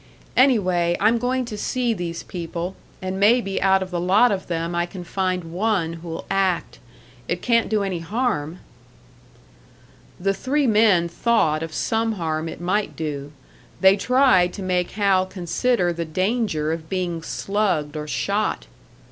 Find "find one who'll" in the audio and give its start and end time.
5.03-6.25